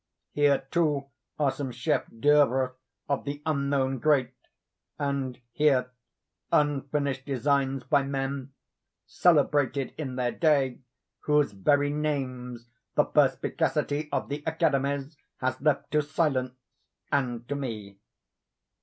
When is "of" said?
3.07-3.23, 14.11-14.27